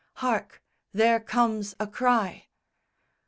[0.13, 0.63] Hark
[0.93, 2.47] there comes a cry!